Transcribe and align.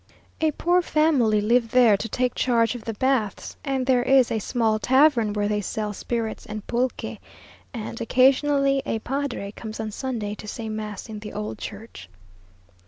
A 0.41 0.49
poor 0.53 0.81
family 0.81 1.41
live 1.41 1.69
there 1.69 1.95
to 1.95 2.09
take 2.09 2.33
charge 2.33 2.73
of 2.73 2.85
the 2.85 2.95
baths, 2.95 3.55
and 3.63 3.85
there 3.85 4.01
is 4.01 4.31
a 4.31 4.39
small 4.39 4.79
tavern 4.79 5.31
where 5.31 5.47
they 5.47 5.61
sell 5.61 5.93
spirits 5.93 6.43
and 6.47 6.65
pulque; 6.65 7.19
and 7.71 8.01
occasionally 8.01 8.81
a 8.83 8.97
padre 8.97 9.51
comes 9.51 9.79
on 9.79 9.91
Sunday 9.91 10.33
to 10.33 10.47
say 10.47 10.69
mass 10.69 11.07
in 11.07 11.19
the 11.19 11.33
old 11.33 11.59
church. 11.59 12.09